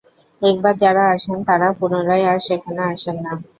একবার 0.41 0.73
যারা 0.83 1.03
আসেন 1.13 1.37
তারা 1.47 1.67
পুনরায় 1.79 2.25
আর 2.31 2.39
সেখানে 2.47 2.81
আসেন 2.93 3.15
না। 3.25 3.33